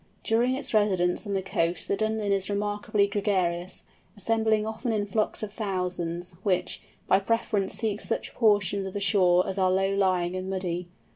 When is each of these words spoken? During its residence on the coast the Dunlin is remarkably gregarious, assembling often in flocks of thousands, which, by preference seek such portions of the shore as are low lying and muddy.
During 0.23 0.55
its 0.55 0.73
residence 0.73 1.27
on 1.27 1.35
the 1.35 1.43
coast 1.43 1.87
the 1.87 1.95
Dunlin 1.95 2.31
is 2.31 2.49
remarkably 2.49 3.05
gregarious, 3.05 3.83
assembling 4.17 4.65
often 4.65 4.91
in 4.91 5.05
flocks 5.05 5.43
of 5.43 5.53
thousands, 5.53 6.31
which, 6.41 6.81
by 7.05 7.19
preference 7.19 7.75
seek 7.75 8.01
such 8.01 8.33
portions 8.33 8.87
of 8.87 8.93
the 8.93 8.99
shore 8.99 9.47
as 9.47 9.59
are 9.59 9.69
low 9.69 9.93
lying 9.93 10.35
and 10.35 10.49
muddy. 10.49 10.87